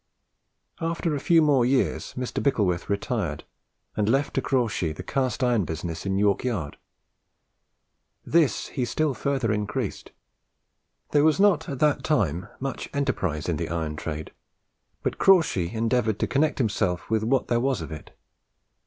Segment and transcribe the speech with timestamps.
[0.79, 2.41] After a few more years, Mr.
[2.41, 3.43] Bicklewith retired,
[3.95, 6.77] and left to Crawshay the cast iron business in York Yard.
[8.25, 10.09] This he still further increased,
[11.11, 14.31] There was not at that time much enterprise in the iron trade,
[15.03, 18.09] but Crawshay endeavoured to connect himself with what there was of it.